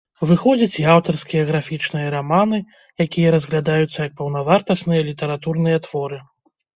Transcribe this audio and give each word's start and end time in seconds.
Выходзяць 0.27 0.77
і 0.83 0.83
аўтарскія 0.93 1.41
графічныя 1.49 2.07
раманы, 2.15 2.59
якія 3.05 3.33
разглядаюцца 3.35 3.99
як 4.07 4.15
паўнавартасныя 4.23 5.05
літаратурныя 5.11 5.77
творы. 5.89 6.19